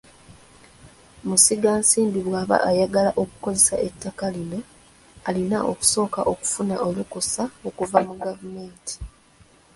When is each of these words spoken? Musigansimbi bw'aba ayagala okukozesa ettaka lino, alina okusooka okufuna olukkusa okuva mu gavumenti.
Musigansimbi 1.27 2.19
bw'aba 2.27 2.57
ayagala 2.69 3.11
okukozesa 3.21 3.75
ettaka 3.87 4.25
lino, 4.35 4.59
alina 5.27 5.57
okusooka 5.71 6.19
okufuna 6.31 6.75
olukkusa 6.87 7.43
okuva 7.67 7.99
mu 8.07 8.15
gavumenti. 8.25 8.95